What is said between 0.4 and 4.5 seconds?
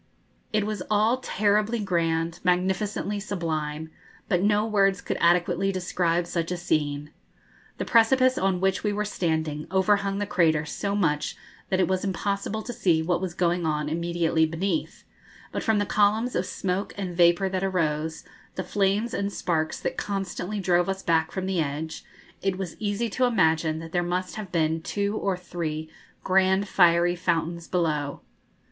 It was all terribly grand, magnificently sublime; but